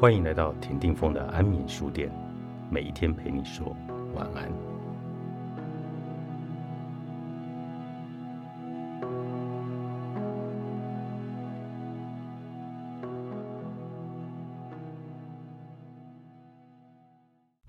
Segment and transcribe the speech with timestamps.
[0.00, 2.10] 欢迎来到田定峰的安眠书店，
[2.70, 3.76] 每一天陪你说
[4.14, 4.50] 晚安。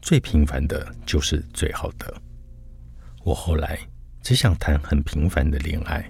[0.01, 2.21] 最平凡的就是最好的。
[3.25, 3.77] 我后来
[4.21, 6.09] 只想谈很平凡的恋爱，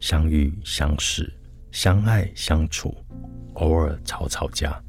[0.00, 1.30] 相遇、相识、
[1.70, 2.96] 相爱、相处，
[3.52, 4.82] 偶尔吵吵架。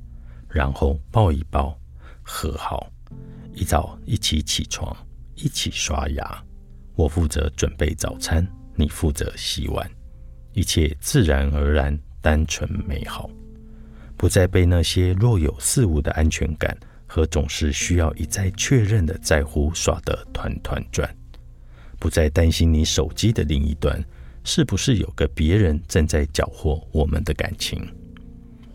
[0.49, 1.77] 然后抱一抱，
[2.21, 2.91] 和好。
[3.53, 4.95] 一早一起起床，
[5.35, 6.43] 一起刷牙。
[6.95, 9.89] 我负责准备早餐，你负责洗碗。
[10.53, 13.29] 一切自然而然，单纯美好。
[14.15, 21.07] 不再被那些若有似无的安全感和总是需要一再确认的在乎耍得团团转。
[21.99, 24.03] 不再担心你手机的另一端
[24.43, 27.87] 是不是有个别人正在搅和我们的感情。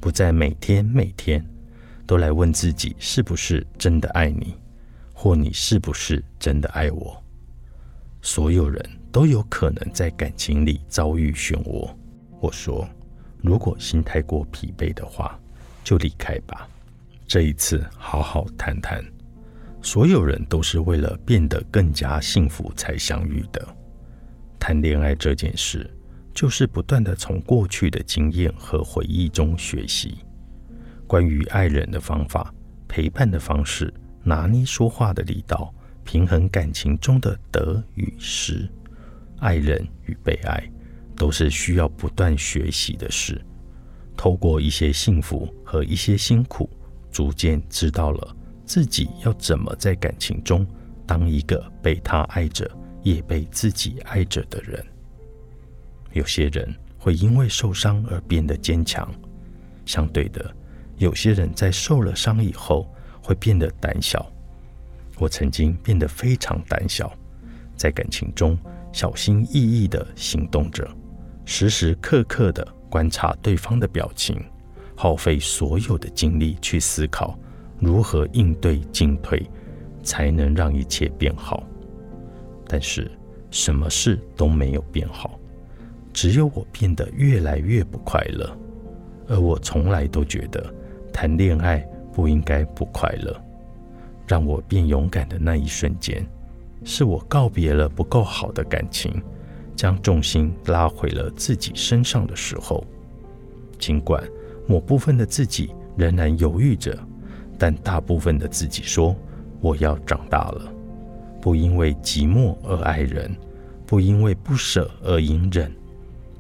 [0.00, 1.44] 不再每天每天。
[2.12, 4.54] 都来问自己是不是真的爱你，
[5.14, 7.24] 或你是不是真的爱我？
[8.20, 11.90] 所有人都有可能在感情里遭遇漩涡。
[12.38, 12.86] 我说，
[13.40, 15.40] 如果心太过疲惫的话，
[15.82, 16.68] 就离开吧。
[17.26, 19.02] 这一次，好好谈谈。
[19.80, 23.66] 所有人都是为了变得更加幸福才相遇的。
[24.60, 25.90] 谈恋爱这件事，
[26.34, 30.18] 就是不断的从过去的经验和回忆中学习。
[31.12, 32.50] 关于爱人的方法、
[32.88, 35.70] 陪伴的方式、拿捏说话的力道、
[36.04, 38.66] 平衡感情中的得与失，
[39.38, 40.66] 爱人与被爱，
[41.14, 43.38] 都是需要不断学习的事。
[44.16, 46.66] 透过一些幸福和一些辛苦，
[47.10, 50.66] 逐渐知道了自己要怎么在感情中
[51.06, 52.66] 当一个被他爱着，
[53.02, 54.82] 也被自己爱着的人。
[56.14, 59.14] 有些人会因为受伤而变得坚强，
[59.84, 60.56] 相对的。
[61.02, 62.88] 有些人在受了伤以后
[63.20, 64.24] 会变得胆小。
[65.18, 67.12] 我曾经变得非常胆小，
[67.76, 68.56] 在感情中
[68.92, 70.88] 小心翼翼地行动着，
[71.44, 74.40] 时时刻刻地观察对方的表情，
[74.96, 77.36] 耗费所有的精力去思考
[77.80, 79.44] 如何应对进退，
[80.04, 81.64] 才能让一切变好。
[82.68, 83.10] 但是
[83.50, 85.36] 什么事都没有变好，
[86.12, 88.56] 只有我变得越来越不快乐，
[89.26, 90.72] 而我从来都觉得。
[91.12, 93.38] 谈恋爱不应该不快乐。
[94.26, 96.26] 让我变勇敢的那一瞬间，
[96.84, 99.20] 是我告别了不够好的感情，
[99.76, 102.82] 将重心拉回了自己身上的时候。
[103.78, 104.22] 尽管
[104.66, 106.96] 某部分的自己仍然犹豫着，
[107.58, 109.14] 但大部分的自己说
[109.60, 110.72] ：“我要长大了，
[111.40, 113.36] 不因为寂寞而爱人，
[113.84, 115.70] 不因为不舍而隐忍。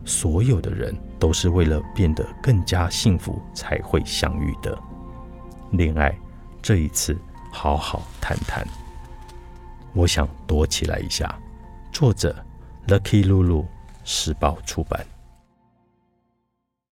[0.04, 4.76] 所有的人。”都是为了变得更加幸福才会相遇的
[5.70, 6.12] 恋爱。
[6.60, 7.16] 这一次，
[7.52, 8.66] 好好谈谈。
[9.92, 11.32] 我想躲起来一下。
[11.92, 12.34] 作者
[12.88, 13.66] ：Lucky Lulu，，
[14.02, 15.06] 时报出版。